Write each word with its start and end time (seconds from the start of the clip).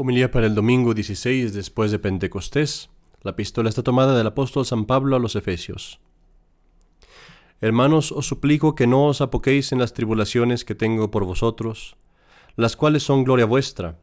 Homilía 0.00 0.30
para 0.30 0.46
el 0.46 0.54
domingo 0.54 0.94
16 0.94 1.52
después 1.52 1.90
de 1.90 1.98
Pentecostés. 1.98 2.88
La 3.22 3.32
epístola 3.32 3.68
está 3.68 3.82
tomada 3.82 4.16
del 4.16 4.28
apóstol 4.28 4.64
San 4.64 4.84
Pablo 4.84 5.16
a 5.16 5.18
los 5.18 5.34
Efesios. 5.34 5.98
Hermanos, 7.60 8.12
os 8.12 8.24
suplico 8.24 8.76
que 8.76 8.86
no 8.86 9.06
os 9.06 9.20
apoquéis 9.20 9.72
en 9.72 9.80
las 9.80 9.94
tribulaciones 9.94 10.64
que 10.64 10.76
tengo 10.76 11.10
por 11.10 11.24
vosotros, 11.24 11.96
las 12.54 12.76
cuales 12.76 13.02
son 13.02 13.24
gloria 13.24 13.44
vuestra. 13.44 13.98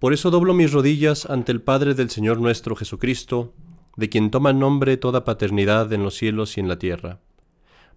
Por 0.00 0.12
eso 0.12 0.32
doblo 0.32 0.54
mis 0.54 0.72
rodillas 0.72 1.30
ante 1.30 1.52
el 1.52 1.62
Padre 1.62 1.94
del 1.94 2.10
Señor 2.10 2.40
nuestro 2.40 2.74
Jesucristo, 2.74 3.54
de 3.96 4.08
quien 4.08 4.32
toma 4.32 4.52
nombre 4.52 4.96
toda 4.96 5.22
paternidad 5.22 5.92
en 5.92 6.02
los 6.02 6.16
cielos 6.16 6.56
y 6.56 6.60
en 6.60 6.66
la 6.66 6.80
tierra, 6.80 7.20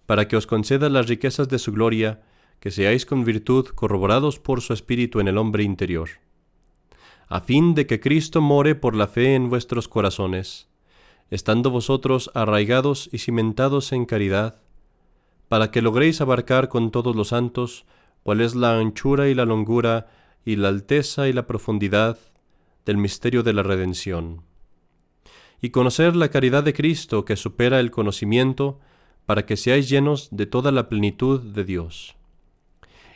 para 0.06 0.28
que 0.28 0.36
os 0.36 0.46
conceda 0.46 0.88
las 0.88 1.08
riquezas 1.08 1.48
de 1.48 1.58
su 1.58 1.72
gloria, 1.72 2.22
que 2.60 2.70
seáis 2.70 3.04
con 3.04 3.24
virtud 3.24 3.66
corroborados 3.74 4.38
por 4.38 4.60
su 4.60 4.72
Espíritu 4.72 5.18
en 5.18 5.26
el 5.26 5.38
hombre 5.38 5.64
interior 5.64 6.08
a 7.30 7.40
fin 7.40 7.76
de 7.76 7.86
que 7.86 8.00
Cristo 8.00 8.40
more 8.40 8.74
por 8.74 8.96
la 8.96 9.06
fe 9.06 9.36
en 9.36 9.48
vuestros 9.48 9.86
corazones, 9.86 10.68
estando 11.30 11.70
vosotros 11.70 12.28
arraigados 12.34 13.08
y 13.12 13.18
cimentados 13.18 13.92
en 13.92 14.04
caridad, 14.04 14.56
para 15.48 15.70
que 15.70 15.80
logréis 15.80 16.20
abarcar 16.20 16.68
con 16.68 16.90
todos 16.90 17.14
los 17.14 17.28
santos 17.28 17.86
cuál 18.24 18.40
es 18.40 18.56
la 18.56 18.76
anchura 18.76 19.28
y 19.28 19.34
la 19.34 19.44
longura 19.44 20.08
y 20.44 20.56
la 20.56 20.68
alteza 20.68 21.28
y 21.28 21.32
la 21.32 21.46
profundidad 21.46 22.18
del 22.84 22.96
misterio 22.96 23.44
de 23.44 23.52
la 23.52 23.62
redención, 23.62 24.42
y 25.62 25.70
conocer 25.70 26.16
la 26.16 26.30
caridad 26.30 26.64
de 26.64 26.74
Cristo 26.74 27.24
que 27.24 27.36
supera 27.36 27.78
el 27.78 27.92
conocimiento, 27.92 28.80
para 29.24 29.46
que 29.46 29.56
seáis 29.56 29.88
llenos 29.88 30.30
de 30.32 30.46
toda 30.46 30.72
la 30.72 30.88
plenitud 30.88 31.40
de 31.40 31.62
Dios 31.62 32.16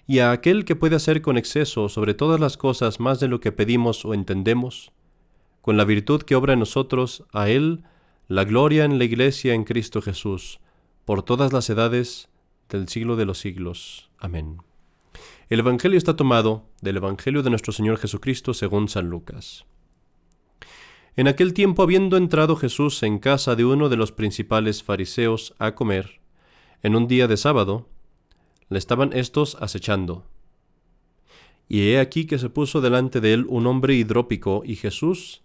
y 0.07 0.19
a 0.19 0.33
aquel 0.33 0.65
que 0.65 0.77
puede 0.77 0.97
hacer 0.97 1.23
con 1.23 1.39
exceso 1.39 1.89
sobre 1.89 2.15
todas 2.15 2.41
las 2.41 2.57
cosas 2.57 3.01
más 3.01 3.21
de 3.21 3.29
lo 3.29 3.41
que 3.41 3.53
pedimos 3.53 4.05
o 4.05 4.15
entendemos, 4.15 4.93
con 5.63 5.77
la 5.77 5.85
virtud 5.85 6.23
que 6.23 6.35
obra 6.35 6.53
en 6.53 6.59
nosotros, 6.59 7.25
a 7.33 7.49
Él, 7.49 7.85
la 8.29 8.45
gloria 8.45 8.85
en 8.85 8.99
la 8.99 9.05
Iglesia 9.05 9.55
en 9.55 9.65
Cristo 9.65 10.03
Jesús, 10.03 10.61
por 11.05 11.23
todas 11.23 11.53
las 11.53 11.71
edades 11.71 12.29
del 12.69 12.89
siglo 12.89 13.17
de 13.17 13.25
los 13.25 13.39
siglos. 13.39 14.11
Amén. 14.19 14.59
El 15.49 15.61
Evangelio 15.61 15.99
está 15.99 16.17
tomado 16.17 16.65
del 16.81 16.97
Evangelio 16.97 17.43
de 17.43 17.51
nuestro 17.51 17.73
Señor 17.73 17.99
Jesucristo 17.99 18.55
según 18.55 18.89
San 18.89 19.09
Lucas. 19.09 19.65
En 21.17 21.29
aquel 21.29 21.55
tiempo, 21.55 21.83
habiendo 21.83 22.17
entrado 22.17 22.57
Jesús 22.57 23.03
en 23.03 23.19
casa 23.19 23.55
de 23.55 23.65
uno 23.65 23.89
de 23.89 23.97
los 23.97 24.11
principales 24.11 24.83
fariseos 24.83 25.55
a 25.59 25.75
comer, 25.75 26.21
en 26.83 26.97
un 26.97 27.07
día 27.07 27.29
de 27.29 27.37
sábado, 27.37 27.89
le 28.69 28.79
estaban 28.79 29.13
éstos 29.13 29.57
acechando. 29.61 30.25
Y 31.69 31.89
he 31.91 31.99
aquí 31.99 32.27
que 32.27 32.39
se 32.39 32.51
puso 32.51 32.81
delante 32.81 33.21
de 33.21 33.33
él 33.33 33.47
un 33.49 33.67
hombre 33.67 33.95
hidrópico, 33.95 34.63
y 34.65 34.77
Jesús, 34.77 35.43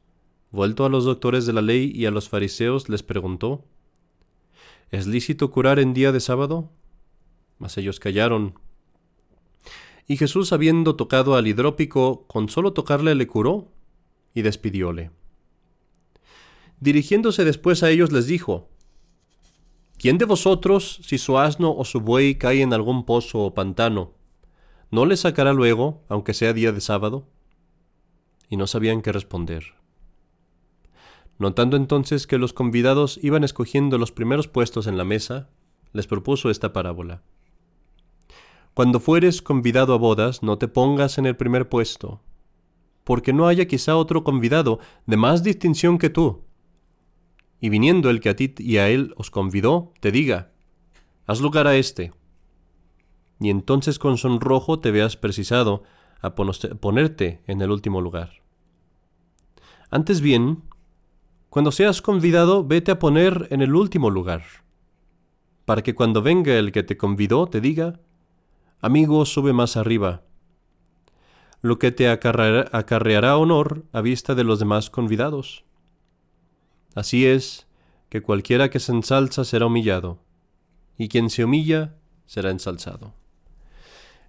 vuelto 0.52 0.86
a 0.86 0.89
los 0.89 1.06
doctores 1.06 1.45
de 1.45 1.53
la 1.53 1.62
ley 1.62 1.92
y 1.94 2.06
a 2.06 2.12
los 2.12 2.30
fariseos, 2.30 2.90
les 2.90 3.03
preguntó, 3.03 3.64
¿Es 4.92 5.06
lícito 5.08 5.52
curar 5.52 5.80
en 5.80 5.94
día 5.94 6.12
de 6.12 6.20
sábado? 6.20 6.70
Mas 7.59 7.78
ellos 7.78 8.00
callaron. 8.00 8.56
Y 10.08 10.17
Jesús, 10.17 10.52
habiendo 10.52 10.95
tocado 10.95 11.36
al 11.36 11.45
hidrópico, 11.45 12.25
con 12.28 12.50
solo 12.50 12.73
tocarle 12.73 13.14
le 13.14 13.28
curó, 13.28 13.72
y 14.34 14.42
despidióle. 14.42 15.12
Dirigiéndose 16.80 17.45
después 17.45 17.84
a 17.84 17.90
ellos 17.92 18.12
les 18.12 18.25
dijo, 18.25 18.70
¿Quién 20.00 20.17
de 20.17 20.23
vosotros, 20.23 21.02
si 21.03 21.17
su 21.17 21.38
asno 21.38 21.75
o 21.75 21.83
su 21.83 22.00
buey 22.00 22.36
cae 22.36 22.61
en 22.61 22.73
algún 22.73 23.03
pozo 23.03 23.39
o 23.39 23.53
pantano, 23.53 24.14
no 24.91 25.06
le 25.06 25.17
sacará 25.17 25.52
luego, 25.52 26.06
aunque 26.08 26.33
sea 26.33 26.53
día 26.53 26.72
de 26.72 26.80
sábado? 26.80 27.28
Y 28.47 28.56
no 28.56 28.66
sabían 28.66 29.02
qué 29.02 29.11
responder. 29.11 29.75
Notando 31.38 31.75
entonces 31.75 32.28
que 32.28 32.38
los 32.38 32.53
convidados 32.53 33.19
iban 33.22 33.44
escogiendo 33.44 33.97
los 33.97 34.14
primeros 34.14 34.47
puestos 34.47 34.88
en 34.88 34.97
la 34.97 35.03
mesa, 35.03 35.50
les 35.91 36.07
propuso 36.07 36.50
esta 36.50 36.72
parábola. 36.72 37.22
Cuando 38.74 39.01
fueres 39.01 39.41
convidado 39.41 39.94
a 39.94 39.97
bodas, 39.97 40.44
no 40.44 40.57
te 40.57 40.69
pongas 40.69 41.18
en 41.18 41.25
el 41.25 41.35
primer 41.35 41.68
puesto, 41.68 42.22
porque 43.03 43.34
no 43.34 43.47
haya 43.47 43.68
quizá 43.68 43.97
otro 43.97 44.24
convidado 44.24 44.79
de 45.07 45.18
más 45.18 45.44
distinción 45.44 45.97
que 45.97 46.09
tú, 46.09 46.45
y 47.62 47.70
viniendo 47.70 48.09
el 48.09 48.20
que 48.22 48.30
a 48.30 48.36
ti 48.36 48.53
y 48.58 48.78
a 48.78 48.90
él 48.90 49.14
os 49.18 49.31
convidó, 49.31 49.94
te 50.00 50.12
diga, 50.12 50.52
haz 51.25 51.42
lugar 51.42 51.68
a 51.68 51.75
éste. 51.75 52.14
Y 53.40 53.50
entonces 53.50 54.00
con 54.00 54.18
sonrojo 54.18 54.80
te 54.80 54.92
veas 54.92 55.18
precisado 55.18 55.84
a 56.22 56.36
ponerte 56.36 57.42
en 57.48 57.62
el 57.62 57.72
último 57.72 58.02
lugar. 58.02 58.42
Antes 59.90 60.22
bien, 60.22 60.64
cuando 61.50 61.72
seas 61.72 62.02
convidado, 62.02 62.64
vete 62.64 62.92
a 62.92 63.00
poner 63.00 63.48
en 63.50 63.62
el 63.62 63.74
último 63.74 64.09
lugar, 64.09 64.44
para 65.66 65.81
que 65.81 65.96
cuando 65.96 66.22
venga 66.22 66.53
el 66.53 66.72
que 66.72 66.84
te 66.84 66.98
convidó 66.98 67.48
te 67.48 67.59
diga, 67.59 68.00
amigo, 68.81 69.25
sube 69.25 69.52
más 69.53 69.78
arriba, 69.78 70.24
lo 71.62 71.80
que 71.80 71.92
te 71.92 72.09
acarreará 72.09 73.38
honor 73.38 73.86
a 73.92 74.02
vista 74.02 74.36
de 74.36 74.44
los 74.44 74.59
demás 74.59 74.90
convidados. 74.90 75.66
Así 76.95 77.25
es, 77.25 77.67
que 78.09 78.22
cualquiera 78.22 78.69
que 78.69 78.79
se 78.79 78.91
ensalza 78.91 79.45
será 79.45 79.67
humillado, 79.67 80.19
y 80.97 81.07
quien 81.07 81.29
se 81.29 81.44
humilla 81.44 81.95
será 82.25 82.51
ensalzado. 82.51 83.13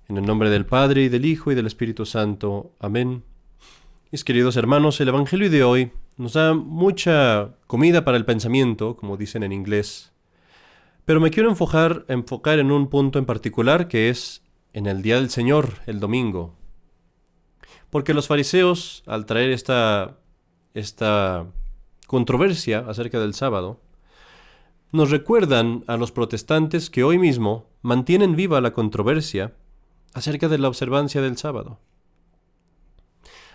En 0.09 0.17
el 0.17 0.27
nombre 0.27 0.51
del 0.51 0.67
Padre, 0.67 1.05
y 1.05 1.09
del 1.09 1.25
Hijo, 1.25 1.53
y 1.53 1.55
del 1.55 1.67
Espíritu 1.67 2.05
Santo. 2.05 2.75
Amén. 2.79 3.25
Mis 4.13 4.25
queridos 4.25 4.57
hermanos, 4.57 5.01
el 5.01 5.09
Evangelio 5.09 5.51
de 5.51 5.63
hoy 5.63 5.93
nos 6.17 6.35
da 6.35 6.53
mucha 6.53 7.55
comida 7.67 8.05
para 8.05 8.17
el 8.17 8.25
pensamiento, 8.25 8.97
como 8.97 9.17
dicen 9.17 9.43
en 9.43 9.53
inglés, 9.53 10.13
pero 11.05 11.21
me 11.21 11.31
quiero 11.31 11.49
enfocar, 11.49 12.05
enfocar 12.09 12.59
en 12.59 12.71
un 12.71 12.89
punto 12.89 13.19
en 13.19 13.25
particular 13.25 13.89
que 13.89 14.11
es 14.11 14.43
en 14.73 14.87
el 14.87 15.03
día 15.03 15.17
del 15.17 15.31
Señor, 15.31 15.75
el 15.87 15.99
domingo. 15.99 16.55
Porque 17.89 18.15
los 18.15 18.29
fariseos, 18.29 19.03
al 19.07 19.27
traer 19.27 19.51
esta, 19.51 20.19
esta 20.75 21.47
controversia 22.11 22.81
acerca 22.89 23.21
del 23.21 23.35
sábado, 23.35 23.81
nos 24.91 25.13
recuerdan 25.13 25.85
a 25.87 25.97
los 25.97 26.11
protestantes 26.11 26.91
que 26.91 27.05
hoy 27.05 27.19
mismo 27.19 27.69
mantienen 27.83 28.35
viva 28.35 28.61
la 28.61 28.73
controversia 28.73 29.55
acerca 30.13 30.49
de 30.49 30.59
la 30.59 30.67
observancia 30.67 31.23
del 31.23 31.37
sábado. 31.37 31.79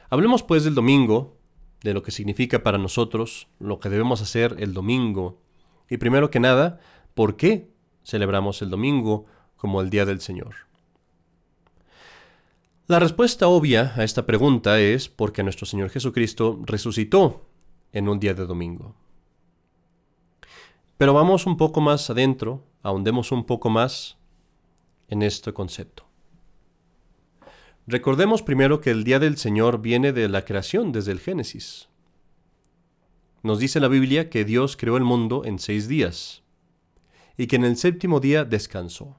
Hablemos 0.09 0.41
pues 0.41 0.63
del 0.63 0.73
domingo, 0.73 1.35
de 1.83 1.93
lo 1.93 2.01
que 2.01 2.11
significa 2.11 2.63
para 2.63 2.77
nosotros, 2.77 3.49
lo 3.59 3.81
que 3.81 3.89
debemos 3.89 4.21
hacer 4.21 4.55
el 4.59 4.73
domingo, 4.73 5.41
y 5.89 5.97
primero 5.97 6.29
que 6.29 6.39
nada, 6.39 6.79
¿por 7.13 7.35
qué 7.35 7.67
celebramos 8.05 8.61
el 8.61 8.69
domingo 8.69 9.25
como 9.57 9.81
el 9.81 9.89
Día 9.89 10.05
del 10.05 10.21
Señor? 10.21 10.55
La 12.87 12.99
respuesta 12.99 13.49
obvia 13.49 13.91
a 13.97 14.05
esta 14.05 14.25
pregunta 14.25 14.79
es 14.79 15.09
porque 15.09 15.43
nuestro 15.43 15.65
Señor 15.65 15.89
Jesucristo 15.89 16.61
resucitó 16.63 17.44
en 17.95 18.09
un 18.09 18.19
día 18.19 18.33
de 18.33 18.45
domingo. 18.45 18.93
Pero 20.97 21.13
vamos 21.13 21.45
un 21.45 21.55
poco 21.55 21.79
más 21.79 22.09
adentro, 22.09 22.61
ahondemos 22.83 23.31
un 23.31 23.45
poco 23.45 23.69
más 23.69 24.17
en 25.07 25.21
este 25.21 25.53
concepto. 25.53 26.05
Recordemos 27.87 28.43
primero 28.43 28.81
que 28.81 28.91
el 28.91 29.05
día 29.05 29.19
del 29.19 29.37
Señor 29.37 29.81
viene 29.81 30.11
de 30.11 30.27
la 30.27 30.43
creación 30.43 30.91
desde 30.91 31.13
el 31.13 31.21
Génesis. 31.21 31.87
Nos 33.43 33.59
dice 33.59 33.79
la 33.79 33.87
Biblia 33.87 34.29
que 34.29 34.43
Dios 34.43 34.75
creó 34.75 34.97
el 34.97 35.03
mundo 35.05 35.45
en 35.45 35.57
seis 35.57 35.87
días 35.87 36.43
y 37.37 37.47
que 37.47 37.55
en 37.55 37.63
el 37.63 37.77
séptimo 37.77 38.19
día 38.19 38.43
descansó. 38.43 39.15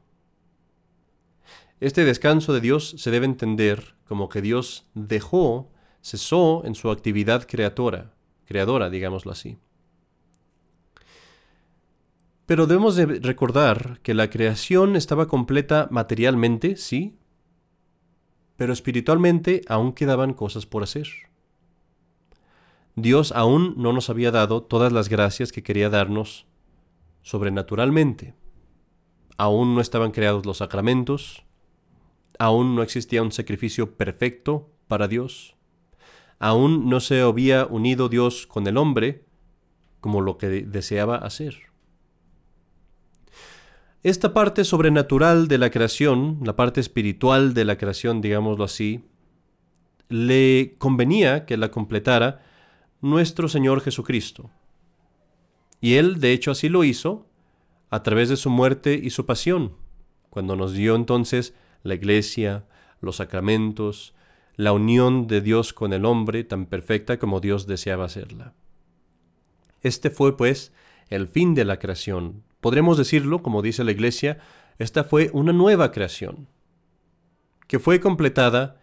Este 1.81 2.04
descanso 2.04 2.53
de 2.53 2.60
Dios 2.60 2.94
se 2.98 3.10
debe 3.10 3.25
entender 3.25 3.94
como 4.06 4.28
que 4.28 4.42
Dios 4.42 4.86
dejó, 4.92 5.70
cesó 6.03 6.62
en 6.66 6.74
su 6.74 6.91
actividad 6.91 7.47
creatora, 7.47 8.16
creadora, 8.47 8.89
digámoslo 8.89 9.33
así. 9.33 9.59
Pero 12.47 12.66
debemos 12.66 12.95
de 12.95 13.07
recordar 13.07 14.01
que 14.03 14.15
la 14.15 14.31
creación 14.31 14.95
estaba 14.95 15.27
completa 15.27 15.89
materialmente, 15.91 16.77
sí, 16.77 17.19
pero 18.57 18.72
espiritualmente 18.72 19.63
aún 19.69 19.93
quedaban 19.93 20.33
cosas 20.33 20.65
por 20.65 20.84
hacer. 20.84 21.09
Dios 22.95 23.33
aún 23.33 23.75
no 23.77 23.93
nos 23.93 24.09
había 24.09 24.31
dado 24.31 24.63
todas 24.63 24.92
las 24.92 25.09
gracias 25.09 25.53
que 25.53 25.63
quería 25.63 25.91
darnos 25.91 26.47
sobrenaturalmente. 27.22 28.34
Aún 29.37 29.75
no 29.75 29.81
estaban 29.81 30.13
creados 30.13 30.47
los 30.47 30.59
sacramentos, 30.59 31.45
aún 32.39 32.75
no 32.75 32.83
existía 32.83 33.22
un 33.22 33.33
sacrificio 33.33 33.97
perfecto 33.97 34.71
para 34.87 35.09
Dios 35.09 35.55
aún 36.38 36.88
no 36.88 37.00
se 37.00 37.21
había 37.21 37.66
unido 37.66 38.09
Dios 38.09 38.47
con 38.47 38.66
el 38.66 38.77
hombre 38.77 39.24
como 40.00 40.21
lo 40.21 40.38
que 40.38 40.48
deseaba 40.48 41.16
hacer. 41.16 41.56
Esta 44.03 44.33
parte 44.33 44.65
sobrenatural 44.65 45.48
de 45.48 45.59
la 45.59 45.71
creación, 45.71 46.38
la 46.44 46.54
parte 46.54 46.80
espiritual 46.80 47.54
de 47.54 47.65
la 47.65 47.77
creación, 47.77 48.21
digámoslo 48.21 48.65
así, 48.65 49.04
le 50.09 50.77
convenía 50.78 51.44
que 51.44 51.56
la 51.56 51.72
completara 51.72 52.44
nuestro 53.00 53.48
Señor 53.48 53.80
Jesucristo. 53.80 54.50
Y 55.80 55.94
Él, 55.94 56.21
de 56.21 56.32
hecho, 56.32 56.53
así 56.53 56.68
lo 56.68 56.84
hizo 56.84 57.27
a 57.91 58.03
través 58.03 58.28
de 58.28 58.36
su 58.36 58.50
muerte 58.50 58.94
y 59.03 59.10
su 59.10 59.27
pasión, 59.27 59.72
cuando 60.30 60.54
nos 60.54 60.72
dio 60.72 60.94
entonces 60.94 61.54
la 61.82 61.94
iglesia, 61.94 62.65
los 63.00 63.16
sacramentos, 63.16 64.15
la 64.56 64.72
unión 64.72 65.26
de 65.26 65.41
Dios 65.42 65.72
con 65.72 65.92
el 65.92 66.04
hombre 66.04 66.42
tan 66.44 66.66
perfecta 66.66 67.18
como 67.18 67.41
Dios 67.41 67.66
deseaba 67.66 68.06
hacerla. 68.06 68.54
Este 69.82 70.10
fue, 70.10 70.36
pues, 70.36 70.72
el 71.08 71.28
fin 71.28 71.54
de 71.54 71.64
la 71.64 71.78
creación. 71.78 72.42
Podremos 72.60 72.97
decirlo, 72.98 73.42
como 73.42 73.62
dice 73.62 73.84
la 73.84 73.92
iglesia, 73.92 74.38
esta 74.78 75.04
fue 75.04 75.30
una 75.32 75.53
nueva 75.53 75.92
creación, 75.92 76.48
que 77.66 77.78
fue 77.78 78.00
completada 78.00 78.80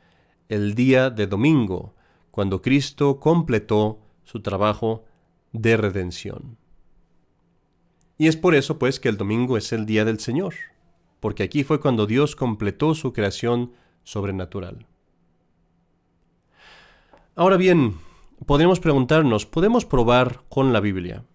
el 0.48 0.76
día 0.76 1.10
de 1.10 1.28
domingo, 1.28 1.96
cuando 2.32 2.62
Cristo 2.62 3.20
completó 3.20 4.00
su 4.24 4.42
trabajo 4.42 5.06
de 5.52 5.78
redención. 5.78 6.58
Y 8.18 8.28
es 8.28 8.38
por 8.38 8.56
eso, 8.56 8.78
pues, 8.78 9.00
que 9.00 9.10
el 9.10 9.18
domingo 9.18 9.58
es 9.58 9.74
el 9.74 9.86
día 9.86 10.06
del 10.06 10.20
Señor, 10.20 10.54
porque 11.20 11.44
aquí 11.44 11.64
fue 11.64 11.80
cuando 11.80 12.06
Dios 12.06 12.36
completó 12.36 12.94
su 12.96 13.12
creación 13.12 13.74
sobrenatural. 14.04 14.86
Ahora 17.36 17.58
bien, 17.58 17.96
podemos 18.46 18.80
preguntarnos, 18.80 19.48
¿podemos 19.48 19.86
probar 19.86 20.42
con 20.50 20.72
la 20.72 20.80
Biblia 20.80 21.26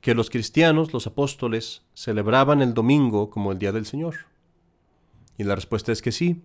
que 0.00 0.12
los 0.12 0.28
cristianos, 0.28 0.92
los 0.92 1.06
apóstoles, 1.06 1.84
celebraban 1.94 2.62
el 2.62 2.74
domingo 2.74 3.30
como 3.30 3.52
el 3.52 3.60
día 3.60 3.70
del 3.70 3.86
Señor? 3.86 4.16
Y 5.36 5.44
la 5.44 5.54
respuesta 5.54 5.92
es 5.92 6.02
que 6.02 6.10
sí. 6.10 6.42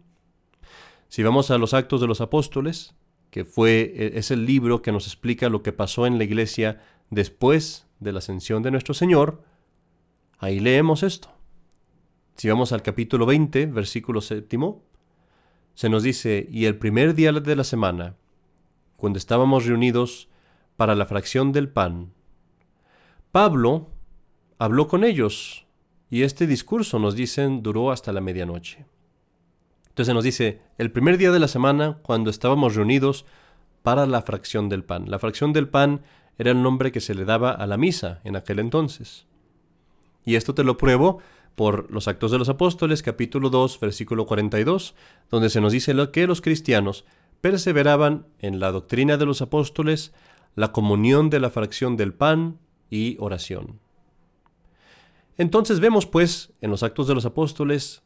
Si 1.09 1.23
vamos 1.23 1.49
a 1.49 1.57
los 1.57 1.73
Actos 1.73 1.99
de 1.99 2.05
los 2.05 2.21
Apóstoles, 2.21 2.93
que 3.31 3.43
fue 3.43 3.91
e, 3.95 4.19
es 4.19 4.29
el 4.29 4.45
libro 4.45 4.83
que 4.83 4.91
nos 4.91 5.07
explica 5.07 5.49
lo 5.49 5.63
que 5.63 5.73
pasó 5.73 6.05
en 6.05 6.19
la 6.19 6.23
iglesia 6.23 6.79
después 7.09 7.87
de 7.99 8.11
la 8.11 8.19
ascensión 8.19 8.61
de 8.61 8.69
nuestro 8.69 8.93
Señor, 8.93 9.41
ahí 10.37 10.59
leemos 10.59 11.01
esto. 11.01 11.29
Si 12.35 12.49
vamos 12.49 12.71
al 12.71 12.83
capítulo 12.83 13.25
20, 13.25 13.65
versículo 13.65 14.21
séptimo, 14.21 14.83
se 15.73 15.89
nos 15.89 16.03
dice, 16.03 16.47
y 16.51 16.65
el 16.65 16.77
primer 16.77 17.15
día 17.15 17.31
de 17.31 17.55
la 17.55 17.63
semana, 17.63 18.15
cuando 19.03 19.19
estábamos 19.19 19.65
reunidos 19.65 20.29
para 20.77 20.95
la 20.95 21.05
fracción 21.05 21.51
del 21.51 21.67
pan, 21.67 22.13
Pablo 23.33 23.89
habló 24.59 24.87
con 24.87 25.03
ellos 25.03 25.67
y 26.09 26.21
este 26.21 26.47
discurso, 26.47 26.99
nos 26.99 27.13
dicen, 27.13 27.63
duró 27.63 27.91
hasta 27.91 28.13
la 28.13 28.21
medianoche. 28.21 28.85
Entonces 29.89 30.15
nos 30.15 30.23
dice, 30.23 30.61
el 30.77 30.89
primer 30.89 31.17
día 31.17 31.33
de 31.33 31.39
la 31.39 31.49
semana, 31.49 31.97
cuando 32.01 32.29
estábamos 32.29 32.75
reunidos 32.75 33.25
para 33.81 34.05
la 34.05 34.21
fracción 34.21 34.69
del 34.69 34.85
pan. 34.85 35.11
La 35.11 35.19
fracción 35.19 35.51
del 35.51 35.67
pan 35.67 36.03
era 36.37 36.51
el 36.51 36.63
nombre 36.63 36.93
que 36.93 37.01
se 37.01 37.13
le 37.13 37.25
daba 37.25 37.51
a 37.51 37.67
la 37.67 37.75
misa 37.75 38.21
en 38.23 38.37
aquel 38.37 38.59
entonces. 38.59 39.27
Y 40.23 40.35
esto 40.35 40.55
te 40.55 40.63
lo 40.63 40.77
pruebo 40.77 41.19
por 41.55 41.91
los 41.91 42.07
Actos 42.07 42.31
de 42.31 42.37
los 42.37 42.47
Apóstoles, 42.47 43.03
capítulo 43.03 43.49
2, 43.49 43.81
versículo 43.81 44.25
42, 44.25 44.95
donde 45.29 45.49
se 45.49 45.59
nos 45.59 45.73
dice 45.73 45.93
que 46.13 46.25
los 46.25 46.39
cristianos 46.39 47.03
perseveraban 47.43 48.25
en 48.39 48.61
la 48.61 48.71
doctrina 48.71 49.17
de 49.17 49.25
los 49.25 49.41
apóstoles, 49.41 50.13
la 50.55 50.71
comunión 50.71 51.29
de 51.29 51.41
la 51.41 51.49
fracción 51.49 51.97
del 51.97 52.13
pan 52.13 52.57
y 52.89 53.17
oración. 53.19 53.81
Entonces 55.35 55.81
vemos 55.81 56.05
pues 56.05 56.53
en 56.61 56.71
los 56.71 56.83
actos 56.83 57.05
de 57.05 57.15
los 57.15 57.25
apóstoles 57.25 58.01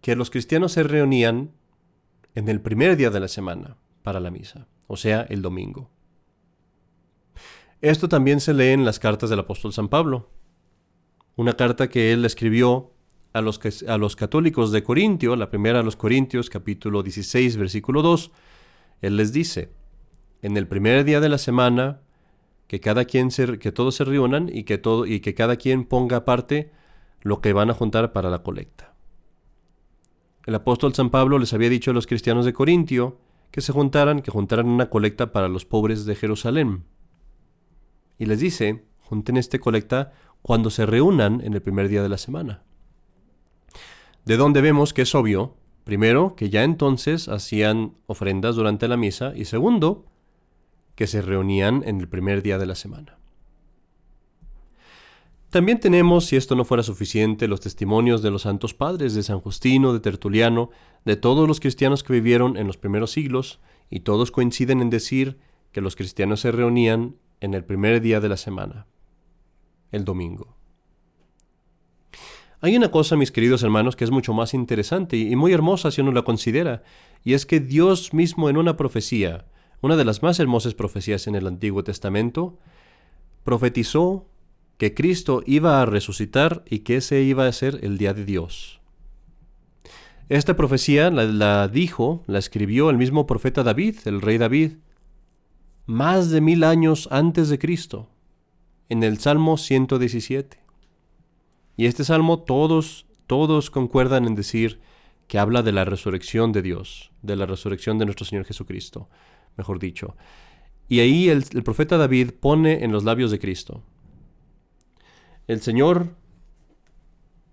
que 0.00 0.14
los 0.14 0.30
cristianos 0.30 0.70
se 0.70 0.84
reunían 0.84 1.50
en 2.36 2.48
el 2.48 2.60
primer 2.60 2.96
día 2.96 3.10
de 3.10 3.18
la 3.18 3.26
semana 3.26 3.78
para 4.04 4.20
la 4.20 4.30
misa, 4.30 4.68
o 4.86 4.96
sea, 4.96 5.22
el 5.22 5.42
domingo. 5.42 5.90
Esto 7.80 8.08
también 8.08 8.38
se 8.38 8.54
lee 8.54 8.68
en 8.68 8.84
las 8.84 9.00
cartas 9.00 9.28
del 9.28 9.40
apóstol 9.40 9.72
San 9.72 9.88
Pablo, 9.88 10.30
una 11.34 11.54
carta 11.54 11.88
que 11.88 12.12
él 12.12 12.24
escribió 12.24 12.92
a 13.32 13.40
los, 13.40 13.58
católicos 14.14 14.70
de 14.70 14.84
Corintio, 14.84 15.34
la 15.34 15.50
primera 15.50 15.80
a 15.80 15.82
los 15.82 15.96
Corintios, 15.96 16.48
capítulo 16.48 17.02
16, 17.02 17.56
versículo 17.56 18.02
2, 18.02 18.30
él 19.00 19.16
les 19.16 19.32
dice, 19.32 19.72
en 20.42 20.56
el 20.56 20.66
primer 20.66 21.04
día 21.04 21.20
de 21.20 21.28
la 21.28 21.38
semana, 21.38 22.00
que 22.66 22.80
cada 22.80 23.04
quien 23.06 23.30
que 23.30 23.72
todos 23.72 23.94
se 23.94 24.04
reúnan 24.04 24.50
y 24.52 24.64
que, 24.64 24.78
todo, 24.78 25.06
y 25.06 25.20
que 25.20 25.34
cada 25.34 25.56
quien 25.56 25.84
ponga 25.84 26.18
aparte 26.18 26.70
lo 27.22 27.40
que 27.40 27.52
van 27.52 27.70
a 27.70 27.74
juntar 27.74 28.12
para 28.12 28.30
la 28.30 28.42
colecta. 28.42 28.94
El 30.46 30.54
apóstol 30.54 30.94
San 30.94 31.10
Pablo 31.10 31.38
les 31.38 31.52
había 31.52 31.68
dicho 31.68 31.90
a 31.90 31.94
los 31.94 32.06
cristianos 32.06 32.44
de 32.44 32.52
Corintio 32.52 33.18
que 33.50 33.60
se 33.60 33.72
juntaran, 33.72 34.22
que 34.22 34.30
juntaran 34.30 34.66
una 34.66 34.88
colecta 34.88 35.32
para 35.32 35.48
los 35.48 35.64
pobres 35.64 36.04
de 36.04 36.14
Jerusalén. 36.14 36.84
Y 38.18 38.26
les 38.26 38.40
dice, 38.40 38.84
junten 39.00 39.36
esta 39.36 39.58
colecta 39.58 40.12
cuando 40.42 40.70
se 40.70 40.86
reúnan 40.86 41.40
en 41.42 41.54
el 41.54 41.62
primer 41.62 41.88
día 41.88 42.02
de 42.02 42.08
la 42.08 42.18
semana. 42.18 42.62
De 44.24 44.36
donde 44.36 44.60
vemos 44.60 44.92
que 44.92 45.02
es 45.02 45.14
obvio, 45.14 45.56
primero, 45.88 46.36
que 46.36 46.50
ya 46.50 46.64
entonces 46.64 47.30
hacían 47.30 47.94
ofrendas 48.06 48.56
durante 48.56 48.88
la 48.88 48.98
misa 48.98 49.32
y 49.34 49.46
segundo, 49.46 50.04
que 50.94 51.06
se 51.06 51.22
reunían 51.22 51.82
en 51.86 51.98
el 51.98 52.08
primer 52.08 52.42
día 52.42 52.58
de 52.58 52.66
la 52.66 52.74
semana. 52.74 53.16
También 55.48 55.80
tenemos, 55.80 56.26
si 56.26 56.36
esto 56.36 56.56
no 56.56 56.66
fuera 56.66 56.82
suficiente, 56.82 57.48
los 57.48 57.60
testimonios 57.60 58.20
de 58.20 58.30
los 58.30 58.42
santos 58.42 58.74
padres 58.74 59.14
de 59.14 59.22
San 59.22 59.40
Justino, 59.40 59.94
de 59.94 60.00
Tertuliano, 60.00 60.68
de 61.06 61.16
todos 61.16 61.48
los 61.48 61.58
cristianos 61.58 62.02
que 62.02 62.12
vivieron 62.12 62.58
en 62.58 62.66
los 62.66 62.76
primeros 62.76 63.12
siglos, 63.12 63.58
y 63.88 64.00
todos 64.00 64.30
coinciden 64.30 64.82
en 64.82 64.90
decir 64.90 65.38
que 65.72 65.80
los 65.80 65.96
cristianos 65.96 66.40
se 66.40 66.52
reunían 66.52 67.16
en 67.40 67.54
el 67.54 67.64
primer 67.64 68.02
día 68.02 68.20
de 68.20 68.28
la 68.28 68.36
semana, 68.36 68.86
el 69.90 70.04
domingo. 70.04 70.57
Hay 72.60 72.76
una 72.76 72.90
cosa, 72.90 73.14
mis 73.16 73.30
queridos 73.30 73.62
hermanos, 73.62 73.94
que 73.94 74.02
es 74.02 74.10
mucho 74.10 74.34
más 74.34 74.52
interesante 74.52 75.16
y 75.16 75.36
muy 75.36 75.52
hermosa 75.52 75.92
si 75.92 76.00
uno 76.00 76.10
la 76.10 76.22
considera, 76.22 76.82
y 77.22 77.34
es 77.34 77.46
que 77.46 77.60
Dios 77.60 78.12
mismo 78.12 78.50
en 78.50 78.56
una 78.56 78.76
profecía, 78.76 79.46
una 79.80 79.96
de 79.96 80.04
las 80.04 80.24
más 80.24 80.40
hermosas 80.40 80.74
profecías 80.74 81.28
en 81.28 81.36
el 81.36 81.46
Antiguo 81.46 81.84
Testamento, 81.84 82.58
profetizó 83.44 84.26
que 84.76 84.92
Cristo 84.92 85.42
iba 85.46 85.80
a 85.80 85.86
resucitar 85.86 86.64
y 86.68 86.80
que 86.80 86.96
ese 86.96 87.22
iba 87.22 87.46
a 87.46 87.52
ser 87.52 87.78
el 87.82 87.96
día 87.96 88.12
de 88.12 88.24
Dios. 88.24 88.80
Esta 90.28 90.56
profecía 90.56 91.10
la, 91.10 91.68
dijo, 91.68 92.24
la 92.26 92.40
escribió 92.40 92.90
el 92.90 92.98
mismo 92.98 93.26
profeta 93.26 93.62
David, 93.62 93.98
el 94.04 94.20
rey 94.20 94.36
David, 94.36 94.72
más 95.86 96.30
de 96.30 96.40
mil 96.40 96.64
años 96.64 97.08
antes 97.12 97.48
de 97.48 97.58
Cristo, 97.58 98.10
en 98.88 99.04
el 99.04 99.18
Salmo 99.18 99.56
117. 99.56 100.67
Y 101.78 101.86
este 101.86 102.04
salmo 102.04 102.40
todos, 102.40 103.06
todos 103.26 103.70
concuerdan 103.70 104.26
en 104.26 104.34
decir 104.34 104.80
que 105.28 105.38
habla 105.38 105.62
de 105.62 105.72
la 105.72 105.86
resurrección 105.86 106.52
de 106.52 106.60
Dios, 106.60 107.10
de 107.22 107.36
la 107.36 107.46
resurrección 107.46 107.98
de 107.98 108.04
nuestro 108.04 108.26
Señor 108.26 108.44
Jesucristo 108.44 109.08
mejor 109.58 109.78
dicho. 109.78 110.16
Y 110.88 111.00
ahí 111.00 111.28
el, 111.28 111.42
profeta 111.62 111.98
David 111.98 112.30
pone 112.40 112.84
en 112.84 112.92
los 112.92 113.04
labios 113.04 113.30
de 113.30 113.38
Cristo, 113.38 113.82
el 115.46 115.60
Señor 115.60 116.14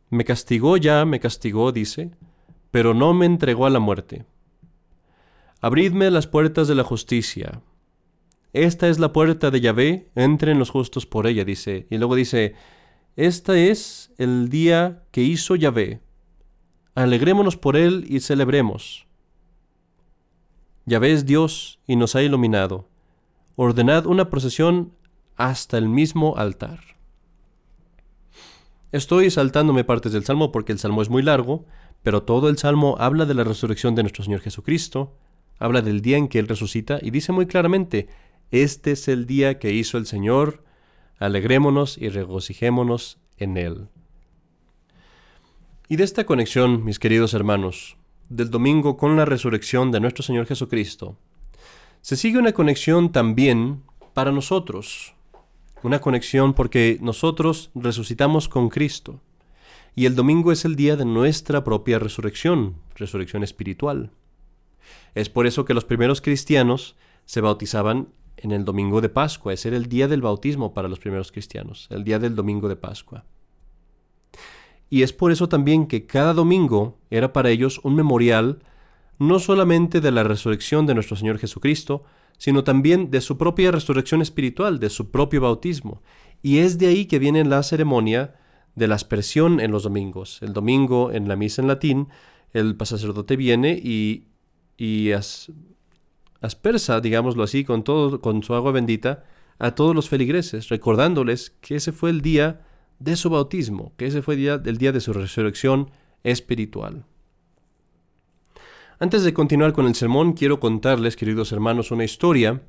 me 0.10 0.24
castigó 0.24 0.78
ya, 0.78 1.04
me 1.04 1.20
castigó, 1.20 1.72
dice, 1.72 2.12
pero 2.72 2.94
no 2.94 3.14
me 3.14 3.26
entregó 3.26 3.66
a 3.66 3.70
la 3.70 3.80
muerte. 3.80 4.26
Abridme 5.62 6.12
las 6.12 6.28
puertas 6.28 6.68
de 6.68 6.76
la 6.76 6.84
justicia. 6.84 7.62
Esta 8.54 8.88
es 8.88 9.00
la 9.00 9.12
puerta 9.12 9.50
de 9.50 9.62
Yahvé, 9.62 10.12
entren 10.16 10.60
los 10.60 10.70
justos 10.70 11.06
por 11.06 11.26
ella, 11.26 11.44
dice. 11.44 11.88
Y 11.90 11.98
luego 11.98 12.16
dice, 12.16 12.56
este 13.16 13.72
es 13.72 14.12
el 14.18 14.50
día 14.50 15.04
que 15.12 15.22
hizo 15.22 15.56
Yahvé. 15.56 16.02
Alegrémonos 16.96 17.56
por 17.56 17.78
él 17.78 18.06
y 18.10 18.20
celebremos. 18.20 19.08
Yahvé 20.86 21.14
es 21.14 21.26
Dios 21.26 21.80
y 21.88 21.96
nos 21.96 22.16
ha 22.16 22.24
iluminado. 22.24 22.90
Ordenad 23.56 24.06
una 24.06 24.30
procesión 24.30 24.92
hasta 25.38 25.78
el 25.78 25.88
mismo 25.88 26.36
altar. 26.38 26.80
Estoy 28.92 29.32
saltándome 29.32 29.84
partes 29.84 30.12
del 30.14 30.26
Salmo 30.26 30.52
porque 30.52 30.72
el 30.72 30.80
Salmo 30.80 31.02
es 31.02 31.10
muy 31.10 31.22
largo, 31.22 31.66
pero 32.04 32.24
todo 32.24 32.50
el 32.50 32.58
Salmo 32.58 32.98
habla 33.00 33.26
de 33.26 33.34
la 33.34 33.44
resurrección 33.44 33.96
de 33.96 34.04
nuestro 34.04 34.24
Señor 34.24 34.42
Jesucristo, 34.42 35.18
habla 35.58 35.82
del 35.82 36.02
día 36.02 36.18
en 36.18 36.28
que 36.28 36.40
Él 36.40 36.48
resucita 36.48 37.00
y 37.02 37.12
dice 37.12 37.32
muy 37.32 37.46
claramente, 37.46 38.08
este 38.52 38.92
es 38.92 39.08
el 39.08 39.26
día 39.26 39.58
que 39.58 39.74
hizo 39.74 39.98
el 39.98 40.06
Señor, 40.06 40.64
alegrémonos 41.20 41.98
y 41.98 42.10
regocijémonos 42.10 43.18
en 43.38 43.58
Él. 43.58 43.88
Y 45.88 45.98
de 45.98 46.04
esta 46.04 46.26
conexión, 46.26 46.84
mis 46.84 47.00
queridos 47.00 47.34
hermanos, 47.34 47.98
del 48.30 48.50
domingo 48.50 48.98
con 48.98 49.16
la 49.16 49.26
resurrección 49.26 49.92
de 49.92 50.00
nuestro 50.00 50.24
Señor 50.24 50.48
Jesucristo, 50.48 51.18
se 52.02 52.16
sigue 52.16 52.38
una 52.38 52.54
conexión 52.54 53.12
también 53.12 53.84
para 54.14 54.32
nosotros, 54.32 55.16
una 55.84 56.00
conexión 56.00 56.54
porque 56.54 56.98
nosotros 57.02 57.70
resucitamos 57.76 58.48
con 58.50 58.70
Cristo 58.70 59.22
y 59.96 60.06
el 60.06 60.16
domingo 60.16 60.52
es 60.52 60.66
el 60.66 60.76
día 60.76 60.96
de 60.96 61.06
nuestra 61.06 61.64
propia 61.64 62.00
resurrección, 62.00 62.76
resurrección 62.96 63.44
espiritual. 63.44 64.12
Es 65.14 65.30
por 65.30 65.48
eso 65.48 65.66
que 65.66 65.74
los 65.74 65.86
primeros 65.86 66.22
cristianos 66.22 66.96
se 67.26 67.42
bautizaban 67.42 68.10
en 68.46 68.52
el 68.52 68.64
domingo 68.64 69.02
de 69.02 69.10
Pascua. 69.10 69.54
Ese 69.54 69.70
era 69.70 69.78
el 69.78 69.88
día 69.88 70.08
del 70.08 70.22
bautismo 70.22 70.74
para 70.74 70.88
los 70.88 71.00
primeros 71.00 71.32
cristianos, 71.32 71.88
el 71.90 72.04
día 72.04 72.20
del 72.20 72.36
domingo 72.36 72.70
de 72.70 72.76
Pascua. 72.76 73.26
Y 74.90 75.02
es 75.02 75.12
por 75.12 75.32
eso 75.32 75.50
también 75.50 75.88
que 75.88 76.06
cada 76.06 76.34
domingo 76.34 76.98
era 77.10 77.34
para 77.34 77.50
ellos 77.50 77.82
un 77.84 77.96
memorial 77.96 78.60
no 79.18 79.40
solamente 79.40 80.00
de 80.00 80.12
la 80.12 80.24
resurrección 80.24 80.86
de 80.86 80.94
nuestro 80.94 81.16
Señor 81.16 81.40
Jesucristo, 81.40 82.04
sino 82.38 82.64
también 82.64 83.12
de 83.12 83.22
su 83.22 83.38
propia 83.38 83.72
resurrección 83.72 84.22
espiritual, 84.22 84.80
de 84.80 84.90
su 84.90 85.10
propio 85.10 85.42
bautismo. 85.42 86.02
Y 86.42 86.60
es 86.60 86.78
de 86.78 86.88
ahí 86.88 87.06
que 87.06 87.20
viene 87.20 87.44
la 87.46 87.64
ceremonia 87.64 88.36
de 88.76 88.88
la 88.88 88.96
aspersión 88.96 89.60
en 89.60 89.72
los 89.72 89.84
domingos. 89.84 90.42
El 90.42 90.54
domingo 90.54 91.12
en 91.12 91.28
la 91.28 91.36
misa 91.36 91.62
en 91.62 91.68
latín, 91.68 92.10
el 92.54 92.78
sacerdote 92.84 93.38
viene 93.38 93.80
y, 93.82 94.28
y 94.78 95.12
aspersa, 96.46 97.02
digámoslo 97.02 97.44
así, 97.44 97.64
con, 97.64 97.84
todo, 97.84 98.22
con 98.22 98.44
su 98.44 98.54
agua 98.54 98.72
bendita 98.72 99.24
a 99.60 99.72
todos 99.72 99.96
los 99.96 100.10
feligreses, 100.10 100.70
recordándoles 100.70 101.52
que 101.62 101.76
ese 101.76 101.92
fue 101.92 102.10
el 102.10 102.22
día 102.22 102.62
de 103.00 103.16
su 103.16 103.30
bautismo, 103.30 103.94
que 103.98 104.08
ese 104.08 104.22
fue 104.22 104.36
día, 104.36 104.62
el 104.64 104.78
día 104.78 104.92
de 104.92 105.02
su 105.02 105.14
resurrección 105.14 105.92
espiritual. 106.24 107.06
Antes 109.00 109.24
de 109.24 109.34
continuar 109.34 109.74
con 109.74 109.88
el 109.88 109.96
sermón, 109.96 110.34
quiero 110.34 110.60
contarles, 110.60 111.16
queridos 111.16 111.52
hermanos, 111.52 111.92
una 111.92 112.06
historia 112.06 112.62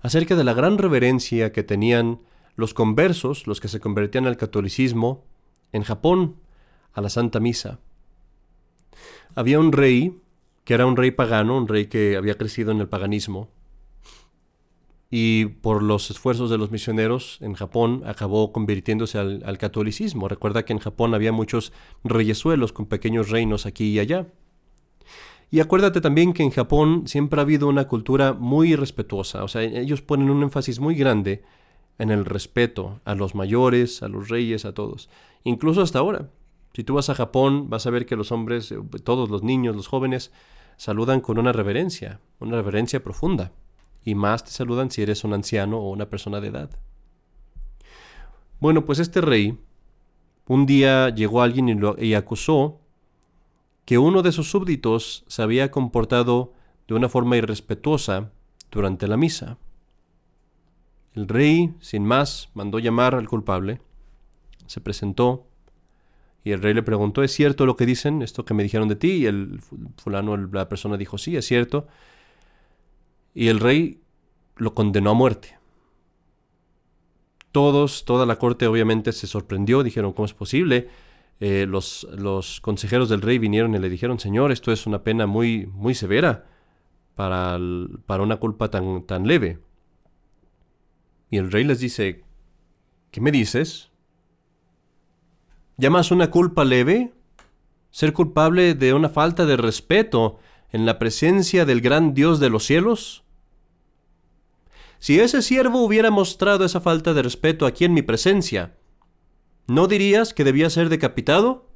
acerca 0.00 0.36
de 0.36 0.44
la 0.44 0.54
gran 0.54 0.78
reverencia 0.78 1.52
que 1.52 1.62
tenían 1.62 2.20
los 2.56 2.72
conversos, 2.72 3.46
los 3.46 3.60
que 3.60 3.68
se 3.68 3.80
convertían 3.80 4.26
al 4.26 4.36
catolicismo, 4.36 5.24
en 5.72 5.82
Japón, 5.82 6.36
a 6.92 7.00
la 7.00 7.10
Santa 7.10 7.40
Misa. 7.40 7.80
Había 9.34 9.58
un 9.58 9.72
rey, 9.72 10.20
que 10.64 10.74
era 10.74 10.86
un 10.86 10.96
rey 10.96 11.10
pagano, 11.10 11.56
un 11.56 11.68
rey 11.68 11.86
que 11.86 12.16
había 12.16 12.36
crecido 12.36 12.72
en 12.72 12.80
el 12.80 12.88
paganismo, 12.88 13.50
y 15.16 15.46
por 15.46 15.80
los 15.80 16.10
esfuerzos 16.10 16.50
de 16.50 16.58
los 16.58 16.72
misioneros 16.72 17.38
en 17.40 17.52
Japón 17.54 18.02
acabó 18.04 18.50
convirtiéndose 18.50 19.16
al, 19.18 19.58
catolicismo. 19.58 20.26
Recuerda 20.28 20.64
que 20.64 20.72
en 20.72 20.80
Japón 20.80 21.14
había 21.14 21.30
muchos 21.30 21.72
reyesuelos 22.02 22.72
con 22.72 22.86
pequeños 22.86 23.30
reinos 23.30 23.64
aquí 23.64 23.90
y 23.90 24.00
allá. 24.00 24.26
Y 25.52 25.60
acuérdate 25.60 26.00
también 26.00 26.32
que 26.32 26.42
en 26.42 26.50
Japón 26.50 27.04
siempre 27.06 27.38
ha 27.38 27.44
habido 27.44 27.68
una 27.68 27.86
cultura 27.86 28.32
muy 28.32 28.74
respetuosa, 28.74 29.44
o 29.44 29.48
sea, 29.48 29.62
ellos 29.62 30.02
ponen 30.02 30.30
un 30.30 30.42
énfasis 30.42 30.80
muy 30.80 30.96
grande 30.96 31.44
en 31.98 32.10
el 32.10 32.24
respeto 32.24 33.00
a 33.04 33.14
los 33.14 33.36
mayores, 33.36 34.02
a 34.02 34.08
los 34.08 34.28
reyes, 34.28 34.64
a 34.64 34.74
todos. 34.74 35.08
Incluso 35.44 35.82
hasta 35.82 36.00
ahora. 36.00 36.28
Si 36.74 36.82
tú 36.82 36.94
vas 36.94 37.08
a 37.08 37.14
Japón, 37.14 37.70
vas 37.70 37.86
a 37.86 37.90
ver 37.90 38.04
que 38.04 38.16
los 38.16 38.32
hombres, 38.32 38.72
eh, 38.72 38.78
todos 39.04 39.30
los 39.30 39.42
niños, 39.42 39.76
los 39.76 39.86
jóvenes, 39.86 40.32
saludan 40.76 41.20
con 41.20 41.38
una 41.38 41.52
reverencia, 41.52 42.20
una 42.40 42.56
reverencia 42.56 43.02
profunda. 43.02 43.52
Y 44.04 44.14
más 44.14 44.44
te 44.44 44.50
saludan 44.50 44.90
si 44.90 45.02
eres 45.02 45.24
un 45.24 45.32
anciano 45.32 45.78
o 45.78 45.90
una 45.90 46.10
persona 46.10 46.40
de 46.40 46.48
edad. 46.48 46.70
Bueno, 48.60 48.84
pues 48.84 48.98
este 48.98 49.20
rey, 49.20 49.58
un 50.46 50.66
día 50.66 51.10
llegó 51.10 51.42
alguien 51.42 51.68
y, 51.68 52.04
y 52.04 52.14
acusó 52.14 52.80
que 53.84 53.98
uno 53.98 54.22
de 54.22 54.32
sus 54.32 54.50
súbditos 54.50 55.24
se 55.28 55.42
había 55.42 55.70
comportado 55.70 56.52
de 56.88 56.94
una 56.94 57.08
forma 57.08 57.36
irrespetuosa 57.36 58.32
durante 58.70 59.06
la 59.06 59.16
misa. 59.16 59.58
El 61.14 61.28
rey, 61.28 61.74
sin 61.80 62.04
más, 62.04 62.50
mandó 62.54 62.80
llamar 62.80 63.14
al 63.14 63.28
culpable, 63.28 63.80
se 64.66 64.80
presentó, 64.80 65.46
y 66.44 66.52
el 66.52 66.60
rey 66.60 66.74
le 66.74 66.82
preguntó, 66.82 67.22
¿es 67.22 67.32
cierto 67.32 67.64
lo 67.64 67.74
que 67.74 67.86
dicen, 67.86 68.20
esto 68.20 68.44
que 68.44 68.52
me 68.52 68.62
dijeron 68.62 68.86
de 68.86 68.96
ti? 68.96 69.12
Y 69.12 69.26
el 69.26 69.60
fulano, 69.96 70.36
la 70.36 70.68
persona 70.68 70.98
dijo, 70.98 71.16
sí, 71.16 71.36
es 71.36 71.46
cierto. 71.46 71.86
Y 73.32 73.48
el 73.48 73.60
rey 73.60 74.02
lo 74.56 74.74
condenó 74.74 75.10
a 75.10 75.14
muerte. 75.14 75.58
Todos, 77.50 78.04
toda 78.04 78.26
la 78.26 78.36
corte 78.36 78.66
obviamente 78.66 79.12
se 79.12 79.26
sorprendió, 79.26 79.82
dijeron, 79.82 80.12
¿cómo 80.12 80.26
es 80.26 80.34
posible? 80.34 80.88
Eh, 81.40 81.66
los, 81.66 82.06
consejeros 82.60 83.08
del 83.08 83.22
rey 83.22 83.38
vinieron 83.38 83.74
y 83.74 83.78
le 83.78 83.88
dijeron, 83.88 84.20
Señor, 84.20 84.52
esto 84.52 84.70
es 84.70 84.86
una 84.86 85.02
pena 85.02 85.26
muy, 85.26 85.66
muy 85.66 85.94
severa 85.94 86.44
para, 87.14 87.58
para 88.04 88.22
una 88.22 88.36
culpa 88.36 88.70
tan, 88.70 89.04
tan 89.04 89.26
leve. 89.26 89.60
Y 91.30 91.38
el 91.38 91.50
rey 91.50 91.64
les 91.64 91.80
dice, 91.80 92.22
¿qué 93.10 93.22
me 93.22 93.30
dices? 93.32 93.93
¿Llamas 95.76 96.10
una 96.10 96.30
culpa 96.30 96.64
leve? 96.64 97.12
¿Ser 97.90 98.12
culpable 98.12 98.74
de 98.74 98.94
una 98.94 99.08
falta 99.08 99.46
de 99.46 99.56
respeto 99.56 100.38
en 100.70 100.86
la 100.86 100.98
presencia 100.98 101.64
del 101.64 101.80
gran 101.80 102.14
Dios 102.14 102.40
de 102.40 102.50
los 102.50 102.64
cielos? 102.64 103.24
Si 104.98 105.20
ese 105.20 105.42
siervo 105.42 105.84
hubiera 105.84 106.10
mostrado 106.10 106.64
esa 106.64 106.80
falta 106.80 107.14
de 107.14 107.22
respeto 107.22 107.66
aquí 107.66 107.84
en 107.84 107.94
mi 107.94 108.02
presencia, 108.02 108.74
¿No 109.66 109.86
dirías 109.86 110.34
que 110.34 110.44
debía 110.44 110.68
ser 110.68 110.90
decapitado? 110.90 111.66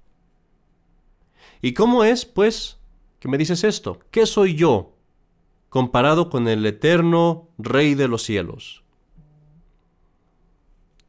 ¿Y 1.63 1.73
cómo 1.73 2.05
es, 2.05 2.27
pues, 2.27 2.79
que 3.19 3.29
me 3.29 3.39
dices 3.39 3.65
esto? 3.65 3.99
¿Qué 4.11 4.27
soy 4.27 4.55
yo 4.55 4.93
comparado 5.71 6.29
con 6.29 6.49
el 6.49 6.65
eterno 6.67 7.49
Rey 7.57 7.95
de 7.95 8.09
los 8.09 8.23
cielos? 8.23 8.85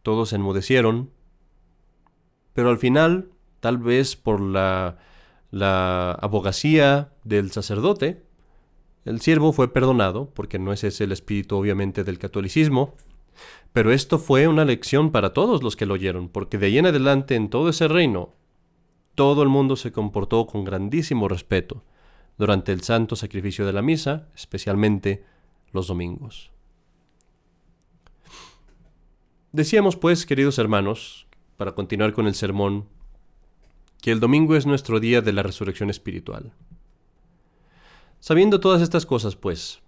Todos 0.03 0.31
enmudecieron, 0.31 1.11
pero 2.59 2.71
al 2.71 2.77
final, 2.77 3.29
tal 3.61 3.77
vez 3.77 4.17
por 4.17 4.41
la, 4.41 4.97
abogacía 6.19 7.13
del 7.23 7.51
sacerdote, 7.51 8.21
el 9.05 9.21
siervo 9.21 9.53
fue 9.53 9.71
perdonado, 9.71 10.29
porque 10.33 10.59
no 10.59 10.73
es 10.73 10.83
ese 10.83 11.05
el 11.05 11.13
espíritu 11.13 11.55
obviamente 11.55 12.03
del 12.03 12.19
catolicismo, 12.19 12.97
pero 13.71 13.93
esto 13.93 14.19
fue 14.19 14.49
una 14.49 14.65
lección 14.65 15.13
para 15.13 15.31
todos 15.31 15.63
los 15.63 15.77
que 15.77 15.85
lo 15.85 15.93
oyeron, 15.93 16.27
porque 16.27 16.57
de 16.57 16.65
ahí 16.65 16.79
en 16.79 16.87
adelante 16.87 17.35
en 17.35 17.49
todo 17.49 17.69
ese 17.69 17.87
reino, 17.87 18.33
todo 19.15 19.41
el 19.41 19.47
mundo 19.47 19.77
se 19.77 19.93
comportó 19.93 20.45
con 20.45 20.65
grandísimo 20.65 21.29
respeto 21.29 21.85
durante 22.37 22.73
el 22.73 22.81
santo 22.81 23.15
sacrificio 23.15 23.65
de 23.65 23.71
la 23.71 23.81
misa, 23.81 24.27
especialmente 24.35 25.23
los 25.71 25.87
domingos. 25.87 26.51
Decíamos 29.53 29.95
pues, 29.95 30.25
queridos 30.25 30.59
hermanos, 30.59 31.28
para 31.59 31.73
continuar 31.73 32.13
con 32.13 32.25
el 32.25 32.35
sermón, 32.35 32.87
que 34.01 34.13
el 34.13 34.21
domingo 34.21 34.55
es 34.55 34.65
nuestro 34.65 35.01
día 35.01 35.19
de 35.19 35.33
la 35.33 35.43
resurrección 35.43 35.89
espiritual. 35.89 36.53
Sabiendo 38.21 38.61
todas 38.61 38.81
estas 38.81 39.05
cosas, 39.05 39.35
pues, 39.35 39.81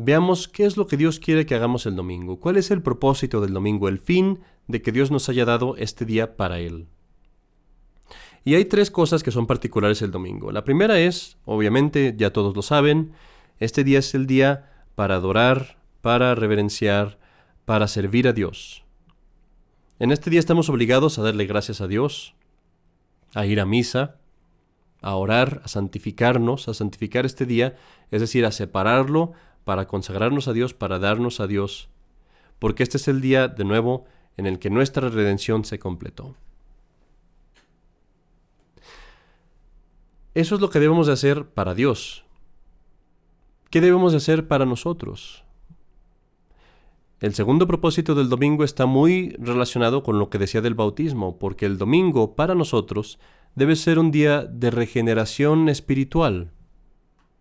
Veamos 0.00 0.46
qué 0.46 0.64
es 0.64 0.76
lo 0.76 0.86
que 0.86 0.96
Dios 0.96 1.18
quiere 1.18 1.44
que 1.44 1.56
hagamos 1.56 1.84
el 1.84 1.96
domingo, 1.96 2.38
cuál 2.38 2.56
es 2.56 2.70
el 2.70 2.82
propósito 2.82 3.40
del 3.40 3.52
domingo, 3.52 3.88
el 3.88 3.98
fin 3.98 4.38
de 4.68 4.80
que 4.80 4.92
Dios 4.92 5.10
nos 5.10 5.28
haya 5.28 5.44
dado 5.44 5.74
este 5.76 6.04
día 6.04 6.36
para 6.36 6.60
Él. 6.60 6.86
Y 8.44 8.54
hay 8.54 8.66
tres 8.66 8.92
cosas 8.92 9.24
que 9.24 9.32
son 9.32 9.48
particulares 9.48 10.00
el 10.00 10.12
domingo. 10.12 10.52
La 10.52 10.62
primera 10.62 11.00
es, 11.00 11.36
obviamente, 11.44 12.14
ya 12.16 12.32
todos 12.32 12.54
lo 12.54 12.62
saben, 12.62 13.10
este 13.58 13.82
día 13.82 13.98
es 13.98 14.14
el 14.14 14.28
día 14.28 14.70
para 14.94 15.16
adorar, 15.16 15.78
para 16.00 16.36
reverenciar, 16.36 17.18
para 17.64 17.88
servir 17.88 18.28
a 18.28 18.32
Dios. 18.32 18.84
En 20.00 20.12
este 20.12 20.30
día 20.30 20.38
estamos 20.38 20.68
obligados 20.68 21.18
a 21.18 21.22
darle 21.22 21.46
gracias 21.46 21.80
a 21.80 21.88
Dios, 21.88 22.34
a 23.34 23.46
ir 23.46 23.58
a 23.58 23.66
misa, 23.66 24.14
a 25.02 25.16
orar, 25.16 25.60
a 25.64 25.68
santificarnos, 25.68 26.68
a 26.68 26.74
santificar 26.74 27.26
este 27.26 27.46
día, 27.46 27.76
es 28.12 28.20
decir, 28.20 28.46
a 28.46 28.52
separarlo 28.52 29.32
para 29.64 29.88
consagrarnos 29.88 30.46
a 30.46 30.52
Dios, 30.52 30.72
para 30.72 31.00
darnos 31.00 31.40
a 31.40 31.48
Dios, 31.48 31.88
porque 32.60 32.84
este 32.84 32.96
es 32.96 33.08
el 33.08 33.20
día 33.20 33.48
de 33.48 33.64
nuevo 33.64 34.04
en 34.36 34.46
el 34.46 34.60
que 34.60 34.70
nuestra 34.70 35.08
redención 35.08 35.64
se 35.64 35.80
completó. 35.80 36.36
Eso 40.34 40.54
es 40.54 40.60
lo 40.60 40.70
que 40.70 40.78
debemos 40.78 41.08
de 41.08 41.14
hacer 41.14 41.44
para 41.46 41.74
Dios. 41.74 42.24
¿Qué 43.68 43.80
debemos 43.80 44.12
de 44.12 44.18
hacer 44.18 44.46
para 44.46 44.64
nosotros? 44.64 45.44
El 47.20 47.34
segundo 47.34 47.66
propósito 47.66 48.14
del 48.14 48.28
domingo 48.28 48.62
está 48.62 48.86
muy 48.86 49.30
relacionado 49.40 50.04
con 50.04 50.20
lo 50.20 50.30
que 50.30 50.38
decía 50.38 50.60
del 50.60 50.74
bautismo, 50.74 51.36
porque 51.40 51.66
el 51.66 51.76
domingo 51.76 52.36
para 52.36 52.54
nosotros 52.54 53.18
debe 53.56 53.74
ser 53.74 53.98
un 53.98 54.12
día 54.12 54.44
de 54.44 54.70
regeneración 54.70 55.68
espiritual, 55.68 56.52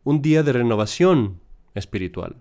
un 0.04 0.24
día 0.24 0.42
de 0.42 0.54
renovación 0.54 1.42
espiritual. 1.76 2.38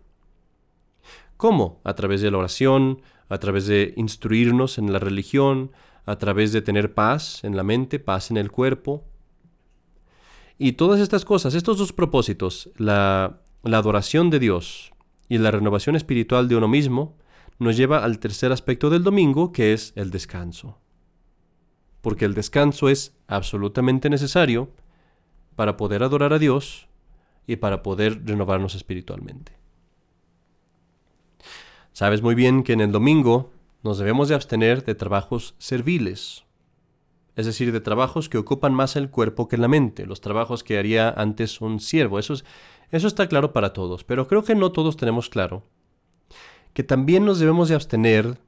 ¿Cómo? 1.37 1.83
A 1.85 1.95
través 1.95 2.23
de 2.23 2.31
la 2.31 2.38
oración, 2.38 3.02
a 3.28 3.37
través 3.37 3.66
de 3.66 3.93
instruirnos 3.99 4.78
en 4.78 4.90
la 4.90 4.99
religión, 4.99 5.73
a 6.07 6.16
través 6.16 6.52
de 6.52 6.62
tener 6.62 6.95
paz 6.95 7.45
en 7.45 7.55
la 7.55 7.64
mente, 7.64 7.99
paz 7.99 8.31
en 8.31 8.38
el 8.38 8.50
cuerpo. 8.50 9.05
Y 10.57 10.73
todas 10.73 11.00
estas 11.00 11.26
cosas, 11.26 11.55
estos 11.55 11.76
dos 11.76 11.93
propósitos, 11.93 12.71
la, 12.78 13.43
la 13.62 13.76
adoración 13.76 14.31
de 14.31 14.38
Dios 14.38 14.93
y 15.28 15.37
la 15.37 15.50
renovación 15.50 15.97
espiritual 15.97 16.49
de 16.49 16.57
uno 16.57 16.69
mismo, 16.69 17.19
nos 17.58 17.76
lleva 17.76 18.04
al 18.04 18.18
tercer 18.18 18.52
aspecto 18.52 18.90
del 18.90 19.02
domingo, 19.02 19.52
que 19.52 19.72
es 19.72 19.92
el 19.96 20.10
descanso. 20.10 20.78
Porque 22.00 22.25
el 22.25 22.34
descanso 22.34 22.88
es 22.88 23.16
absolutamente 23.26 24.10
necesario 24.10 24.70
para 25.56 25.76
poder 25.76 26.02
adorar 26.02 26.32
a 26.32 26.38
Dios 26.38 26.88
y 27.46 27.56
para 27.56 27.82
poder 27.82 28.26
renovarnos 28.26 28.75
espiritualmente. 28.75 29.56
Sabes 31.92 32.20
muy 32.20 32.34
bien 32.34 32.62
que 32.62 32.75
en 32.75 32.82
el 32.82 32.92
domingo 32.92 33.52
nos 33.82 33.98
debemos 33.98 34.28
de 34.28 34.34
abstener 34.34 34.84
de 34.84 34.94
trabajos 34.94 35.54
serviles, 35.58 36.44
es 37.36 37.46
decir, 37.46 37.72
de 37.72 37.80
trabajos 37.80 38.28
que 38.28 38.38
ocupan 38.38 38.75
más 38.75 38.96
el 38.96 39.10
cuerpo 39.10 39.48
que 39.48 39.56
la 39.56 39.68
mente, 39.68 40.06
los 40.06 40.20
trabajos 40.20 40.62
que 40.62 40.78
haría 40.78 41.08
antes 41.10 41.60
un 41.60 41.80
siervo. 41.80 42.18
Eso, 42.18 42.34
eso 42.90 43.06
está 43.06 43.28
claro 43.28 43.52
para 43.52 43.72
todos, 43.72 44.04
pero 44.04 44.26
creo 44.26 44.44
que 44.44 44.54
no 44.54 44.72
todos 44.72 44.96
tenemos 44.96 45.28
claro 45.28 45.62
que 46.76 46.85
también 46.85 47.25
nos 47.25 47.38
debemos 47.38 47.71
de 47.71 47.75
abstener 47.75 48.38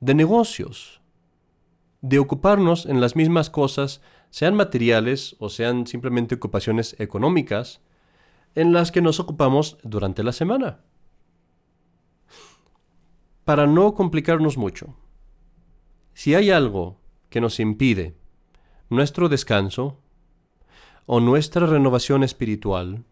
de 0.00 0.14
negocios, 0.14 1.00
de 2.00 2.18
ocuparnos 2.18 2.86
en 2.86 3.00
las 3.00 3.14
mismas 3.14 3.50
cosas, 3.50 4.00
sean 4.30 4.56
materiales 4.56 5.36
o 5.38 5.48
sean 5.48 5.86
simplemente 5.86 6.34
ocupaciones 6.34 6.96
económicas, 6.98 7.82
en 8.56 8.72
las 8.72 8.90
que 8.90 9.00
nos 9.00 9.20
ocupamos 9.20 9.78
durante 9.84 10.24
la 10.24 10.32
semana. 10.32 10.80
Para 13.44 13.68
no 13.68 13.94
complicarnos 13.94 14.56
mucho, 14.58 14.96
si 16.14 16.34
hay 16.34 16.50
algo 16.50 16.98
que 17.28 17.40
nos 17.40 17.60
impide 17.60 18.16
nuestro 18.88 19.28
descanso 19.28 20.00
o 21.06 21.20
nuestra 21.20 21.66
renovación 21.66 22.24
espiritual, 22.24 23.04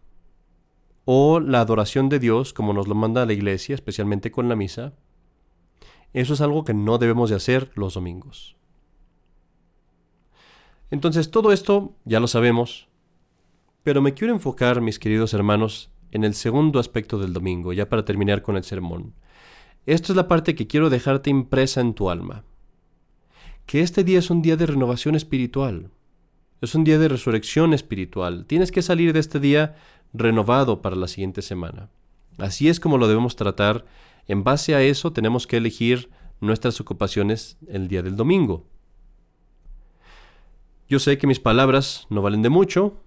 o 1.11 1.39
la 1.39 1.61
adoración 1.61 2.07
de 2.07 2.19
Dios, 2.19 2.53
como 2.53 2.71
nos 2.71 2.87
lo 2.87 2.93
manda 2.93 3.25
la 3.25 3.33
iglesia, 3.33 3.73
especialmente 3.73 4.29
con 4.29 4.47
la 4.47 4.55
misa, 4.55 4.93
eso 6.13 6.35
es 6.35 6.41
algo 6.41 6.63
que 6.63 6.75
no 6.75 6.99
debemos 6.99 7.31
de 7.31 7.35
hacer 7.35 7.71
los 7.73 7.95
domingos. 7.95 8.55
Entonces 10.91 11.31
todo 11.31 11.51
esto 11.51 11.95
ya 12.05 12.19
lo 12.19 12.27
sabemos, 12.27 12.89
pero 13.81 14.03
me 14.03 14.13
quiero 14.13 14.35
enfocar, 14.35 14.81
mis 14.81 14.99
queridos 14.99 15.33
hermanos, 15.33 15.89
en 16.11 16.23
el 16.23 16.35
segundo 16.35 16.79
aspecto 16.79 17.17
del 17.17 17.33
domingo, 17.33 17.73
ya 17.73 17.89
para 17.89 18.05
terminar 18.05 18.43
con 18.43 18.55
el 18.55 18.63
sermón. 18.63 19.15
Esto 19.87 20.13
es 20.13 20.15
la 20.15 20.27
parte 20.27 20.53
que 20.53 20.67
quiero 20.67 20.91
dejarte 20.91 21.31
impresa 21.31 21.81
en 21.81 21.95
tu 21.95 22.11
alma. 22.11 22.43
Que 23.65 23.81
este 23.81 24.03
día 24.03 24.19
es 24.19 24.29
un 24.29 24.43
día 24.43 24.57
de 24.57 24.67
renovación 24.67 25.15
espiritual. 25.15 25.89
Es 26.61 26.75
un 26.75 26.83
día 26.83 26.99
de 26.99 27.07
resurrección 27.07 27.73
espiritual. 27.73 28.45
Tienes 28.45 28.71
que 28.71 28.83
salir 28.83 29.11
de 29.13 29.19
este 29.21 29.39
día 29.39 29.75
renovado 30.13 30.81
para 30.81 30.95
la 30.95 31.07
siguiente 31.07 31.41
semana. 31.41 31.89
Así 32.37 32.69
es 32.69 32.79
como 32.79 32.97
lo 32.97 33.07
debemos 33.07 33.35
tratar. 33.35 33.85
En 34.27 34.43
base 34.43 34.75
a 34.75 34.81
eso 34.81 35.11
tenemos 35.13 35.47
que 35.47 35.57
elegir 35.57 36.09
nuestras 36.41 36.79
ocupaciones 36.79 37.57
el 37.67 37.87
día 37.87 38.01
del 38.01 38.15
domingo. 38.15 38.65
Yo 40.87 40.99
sé 40.99 41.17
que 41.17 41.27
mis 41.27 41.39
palabras 41.39 42.07
no 42.09 42.21
valen 42.21 42.41
de 42.41 42.49
mucho, 42.49 42.97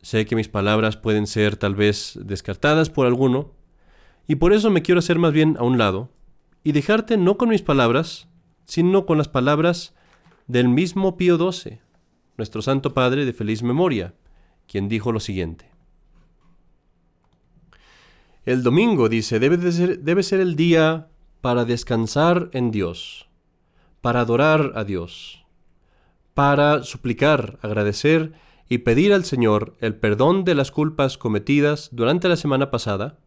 sé 0.00 0.24
que 0.24 0.36
mis 0.36 0.48
palabras 0.48 0.96
pueden 0.96 1.26
ser 1.26 1.56
tal 1.56 1.74
vez 1.74 2.18
descartadas 2.22 2.88
por 2.88 3.06
alguno, 3.06 3.52
y 4.26 4.36
por 4.36 4.54
eso 4.54 4.70
me 4.70 4.82
quiero 4.82 5.00
hacer 5.00 5.18
más 5.18 5.32
bien 5.32 5.56
a 5.58 5.64
un 5.64 5.76
lado 5.76 6.10
y 6.62 6.72
dejarte 6.72 7.18
no 7.18 7.36
con 7.36 7.50
mis 7.50 7.60
palabras, 7.60 8.26
sino 8.64 9.04
con 9.04 9.18
las 9.18 9.28
palabras 9.28 9.94
del 10.46 10.68
mismo 10.68 11.18
Pío 11.18 11.36
XII, 11.36 11.80
nuestro 12.38 12.62
Santo 12.62 12.94
Padre 12.94 13.26
de 13.26 13.34
feliz 13.34 13.62
memoria, 13.62 14.14
quien 14.66 14.88
dijo 14.88 15.12
lo 15.12 15.20
siguiente. 15.20 15.73
El 18.44 18.62
domingo, 18.62 19.08
dice, 19.08 19.38
debe, 19.38 19.72
ser, 19.72 20.00
debe 20.00 20.22
ser 20.22 20.40
el 20.40 20.54
día 20.54 21.08
para 21.40 21.64
descansar 21.64 22.50
en 22.52 22.70
Dios, 22.70 23.26
para 24.02 24.20
adorar 24.20 24.72
a 24.74 24.84
Dios, 24.84 25.46
para 26.34 26.82
suplicar, 26.82 27.58
agradecer 27.62 28.34
y 28.68 28.78
pedir 28.78 29.14
al 29.14 29.24
Señor 29.24 29.76
el 29.80 29.96
perdón 29.96 30.44
de 30.44 30.54
las 30.54 30.70
culpas 30.70 31.16
cometidas 31.16 31.88
durante 31.92 32.28
la 32.28 32.36
semana 32.36 32.70
pasada, 32.70 33.18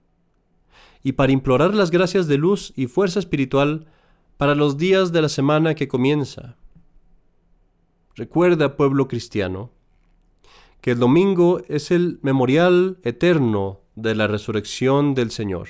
y 1.01 1.13
para 1.13 1.31
implorar 1.31 1.73
las 1.73 1.89
gracias 1.89 2.27
de 2.27 2.37
luz 2.37 2.71
y 2.75 2.85
fuerza 2.85 3.17
espiritual 3.17 3.87
para 4.37 4.53
los 4.53 4.77
días 4.77 5.11
de 5.11 5.23
la 5.23 5.29
semana 5.29 5.73
que 5.73 5.87
comienza. 5.87 6.57
Recuerda, 8.15 8.77
pueblo 8.77 9.07
cristiano, 9.07 9.71
que 10.81 10.91
el 10.91 10.99
domingo 10.99 11.61
es 11.67 11.89
el 11.89 12.19
memorial 12.21 12.99
eterno 13.01 13.81
de 13.97 14.13
la 14.13 14.27
resurrección 14.27 15.15
del 15.15 15.31
Señor. 15.31 15.67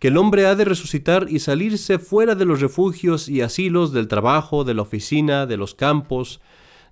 Que 0.00 0.08
el 0.08 0.16
hombre 0.18 0.46
ha 0.46 0.56
de 0.56 0.64
resucitar 0.64 1.28
y 1.30 1.38
salirse 1.38 1.98
fuera 1.98 2.34
de 2.34 2.44
los 2.44 2.60
refugios 2.60 3.28
y 3.28 3.40
asilos 3.40 3.92
del 3.92 4.08
trabajo, 4.08 4.64
de 4.64 4.74
la 4.74 4.82
oficina, 4.82 5.46
de 5.46 5.56
los 5.56 5.74
campos, 5.74 6.40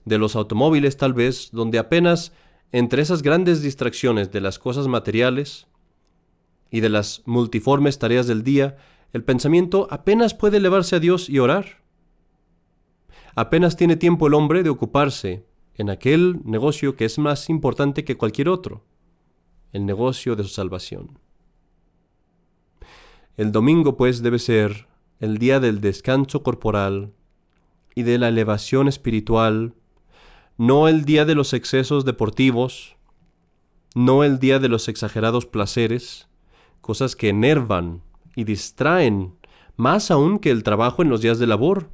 de 0.05 0.17
los 0.17 0.37
automóviles 0.37 0.97
tal 0.97 1.13
vez, 1.13 1.51
donde 1.53 1.79
apenas 1.79 2.33
entre 2.71 3.03
esas 3.03 3.23
grandes 3.23 3.63
distracciones 3.63 4.31
de 4.31 4.41
las 4.41 4.59
cosas 4.59 4.87
materiales 4.87 5.67
y 6.71 6.81
de 6.81 6.89
las 6.89 7.23
multiformes 7.27 7.99
tareas 7.99 8.29
del 8.29 8.45
día, 8.45 8.77
el 9.13 9.25
pensamiento 9.25 9.89
apenas 9.91 10.35
puede 10.35 10.59
elevarse 10.59 10.97
a 10.97 11.01
Dios 11.01 11.29
y 11.29 11.41
orar. 11.41 11.83
Apenas 13.35 13.77
tiene 13.77 13.97
tiempo 13.97 14.29
el 14.29 14.35
hombre 14.35 14.63
de 14.63 14.71
ocuparse 14.71 15.45
en 15.75 15.91
aquel 15.91 16.41
negocio 16.45 16.95
que 16.95 17.05
es 17.05 17.19
más 17.19 17.51
importante 17.51 18.05
que 18.05 18.17
cualquier 18.17 18.49
otro 18.49 18.85
el 19.75 19.85
negocio 19.85 20.37
de 20.37 20.45
su 20.45 20.51
salvación. 20.51 21.19
El 23.37 23.51
domingo, 23.51 23.97
pues, 23.97 24.23
debe 24.23 24.39
ser 24.39 24.87
el 25.19 25.39
día 25.39 25.59
del 25.59 25.81
descanso 25.81 26.45
corporal 26.45 27.13
y 27.97 28.05
de 28.05 28.19
la 28.19 28.29
elevación 28.29 28.87
espiritual, 28.87 29.75
no 30.57 30.87
el 30.87 31.05
día 31.05 31.25
de 31.25 31.35
los 31.35 31.53
excesos 31.53 32.05
deportivos, 32.05 32.97
no 33.97 34.23
el 34.23 34.39
día 34.39 34.61
de 34.61 34.69
los 34.69 34.87
exagerados 34.87 35.45
placeres, 35.45 36.29
cosas 36.81 37.17
que 37.17 37.29
enervan 37.29 38.03
y 38.37 38.45
distraen 38.45 39.35
más 39.77 40.13
aún 40.13 40.39
que 40.39 40.53
el 40.53 40.63
trabajo 40.63 41.03
en 41.03 41.09
los 41.09 41.21
días 41.21 41.41
de 41.41 41.49
labor, 41.49 41.91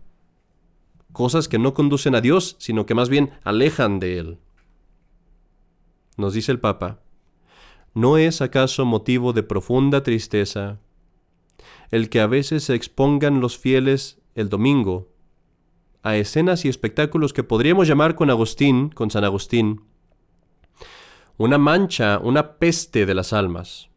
cosas 1.15 1.49
que 1.49 1.59
no 1.59 1.73
conducen 1.73 2.15
a 2.15 2.21
Dios, 2.21 2.57
sino 2.59 2.85
que 2.85 2.95
más 2.95 3.09
bien 3.09 3.31
alejan 3.43 4.01
de 4.01 4.19
Él. 4.19 4.39
Nos 6.19 6.35
dice 6.35 6.53
el 6.53 6.61
Papa, 6.61 7.01
¿No 7.95 8.19
es 8.19 8.41
acaso 8.41 8.85
motivo 8.85 9.33
de 9.33 9.43
profunda 9.43 10.03
tristeza 10.03 10.79
el 11.91 12.09
que 12.09 12.21
a 12.21 12.27
veces 12.27 12.65
se 12.65 12.75
expongan 12.75 13.41
los 13.41 13.59
fieles 13.59 14.21
el 14.35 14.49
domingo 14.49 15.09
a 16.03 16.17
escenas 16.17 16.65
y 16.65 16.69
espectáculos 16.69 17.33
que 17.33 17.43
podríamos 17.43 17.89
llamar 17.89 18.15
con 18.15 18.31
Agustín, 18.31 18.91
con 18.91 19.11
San 19.11 19.25
Agustín, 19.25 19.83
una 21.37 21.59
mancha, 21.59 22.19
una 22.23 22.59
peste 22.59 23.07
de 23.07 23.15
las 23.15 23.33
almas, 23.33 23.91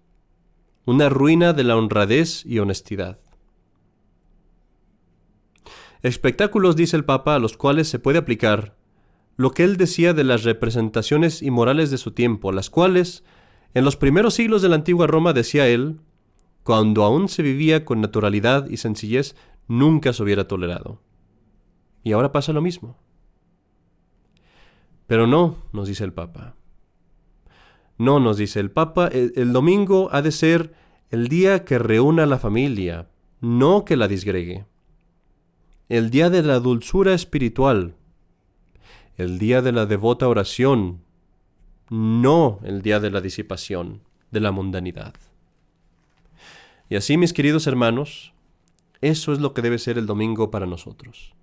una 0.86 1.10
ruina 1.10 1.54
de 1.54 1.64
la 1.64 1.78
honradez 1.78 2.46
y 2.46 2.60
honestidad. 2.60 3.20
Espectáculos, 6.02 6.76
dice 6.76 6.98
el 6.98 7.06
Papa, 7.06 7.36
a 7.36 7.40
los 7.40 7.56
cuales 7.56 7.88
se 7.88 8.00
puede 8.00 8.18
aplicar 8.18 8.76
lo 9.38 9.52
que 9.52 9.64
él 9.64 9.78
decía 9.78 10.14
de 10.14 10.24
las 10.24 10.44
representaciones 10.44 11.42
inmorales 11.42 11.92
de 11.92 11.98
su 11.98 12.12
tiempo, 12.12 12.52
las 12.52 12.70
cuales 12.70 13.24
en 13.74 13.86
los 13.86 13.98
primeros 13.98 14.36
siglos 14.36 14.62
de 14.62 14.70
la 14.70 14.76
antigua 14.76 15.08
Roma, 15.08 15.34
decía 15.34 15.68
él, 15.68 16.00
cuando 16.64 17.04
aún 17.04 17.28
se 17.28 17.44
vivía 17.44 17.86
con 17.86 18.02
naturalidad 18.02 18.70
y 18.70 18.78
sencillez, 18.78 19.36
nunca 19.68 20.14
se 20.14 20.24
hubiera 20.24 20.48
tolerado. 20.48 21.02
Y 22.04 22.12
ahora 22.12 22.32
pasa 22.32 22.54
lo 22.54 22.62
mismo. 22.62 22.98
Pero 25.08 25.28
no, 25.28 25.58
nos 25.72 25.88
dice 25.88 26.04
el 26.04 26.14
Papa. 26.14 26.56
No, 27.98 28.20
nos 28.20 28.38
dice 28.38 28.60
el 28.60 28.72
Papa, 28.72 29.08
el, 29.08 29.54
domingo 29.54 30.10
ha 30.12 30.22
de 30.22 30.32
ser 30.32 30.74
el 31.10 31.28
día 31.28 31.64
que 31.64 31.78
reúna 31.78 32.24
a 32.24 32.28
la 32.28 32.40
familia, 32.40 33.10
no 33.40 33.86
que 33.86 33.98
la 33.98 34.08
disgregue. 34.08 34.66
El 35.90 36.10
día 36.10 36.30
de 36.30 36.42
la 36.42 36.60
dulzura 36.60 37.14
espiritual, 37.14 37.96
el 39.16 39.38
día 39.38 39.62
de 39.62 39.72
la 39.72 39.86
devota 39.86 40.28
oración, 40.28 41.02
no 41.94 42.60
el 42.64 42.82
día 42.82 43.00
de 43.00 43.12
la 43.12 43.22
disipación, 43.22 44.02
de 44.32 44.40
la 44.40 44.52
mundanidad. 44.52 45.14
Y 46.90 46.96
así, 46.96 47.18
mis 47.18 47.34
queridos 47.34 47.68
hermanos, 47.68 48.34
eso 49.02 49.32
es 49.32 49.40
lo 49.40 49.54
que 49.54 49.62
debe 49.62 49.78
ser 49.78 50.00
el 50.00 50.08
domingo 50.08 50.50
para 50.50 50.66
nosotros. 50.66 51.36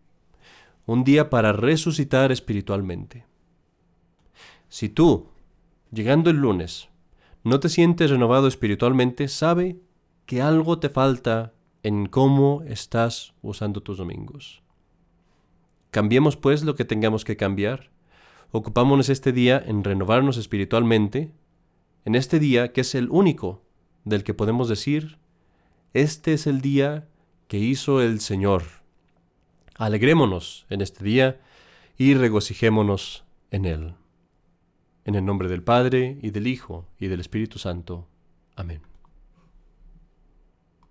Un 0.87 1.05
día 1.05 1.31
para 1.31 1.53
resucitar 1.53 2.33
espiritualmente. 2.33 3.27
Si 4.69 4.89
tú, 4.89 5.29
llegando 5.93 6.31
el 6.31 6.39
lunes, 6.39 6.89
no 7.45 7.61
te 7.61 7.69
sientes 7.69 8.11
renovado 8.11 8.49
espiritualmente, 8.49 9.29
sabe 9.29 9.79
que 10.27 10.43
algo 10.43 10.81
te 10.81 10.89
falta 10.89 11.53
en 11.85 12.07
cómo 12.07 12.63
estás 12.67 13.35
usando 13.41 13.85
tus 13.85 13.99
domingos. 13.99 14.65
Cambiemos 15.93 16.37
pues 16.37 16.65
lo 16.65 16.75
que 16.75 16.85
tengamos 16.85 17.25
que 17.25 17.37
cambiar 17.37 17.91
ocupámonos 18.53 19.09
este 19.09 19.33
día 19.33 19.63
en 19.65 19.85
renovarnos 19.85 20.37
espiritualmente, 20.37 21.33
en 22.05 22.15
este 22.15 22.39
día 22.39 22.73
que 22.73 22.81
es 22.83 22.95
el 22.95 23.09
único 23.11 23.63
del 24.05 24.25
que 24.25 24.35
podemos 24.35 24.69
decir, 24.69 25.19
este 25.93 26.33
es 26.33 26.47
el 26.47 26.61
día 26.61 27.09
que 27.49 27.59
hizo 27.59 28.01
el 28.01 28.21
Señor. 28.21 28.63
Alegrémonos 29.77 30.67
en 30.71 30.81
este 30.81 31.05
día 31.05 31.41
y 31.99 32.15
regocijémonos 32.15 33.25
en 33.51 33.65
él. 33.65 33.95
En 35.05 35.15
el 35.15 35.25
nombre 35.25 35.49
del 35.49 35.63
Padre, 35.63 36.19
y 36.23 36.31
del 36.31 36.47
Hijo, 36.47 36.87
y 36.99 37.09
del 37.09 37.21
Espíritu 37.21 37.59
Santo. 37.59 38.07
Amén. 38.55 38.90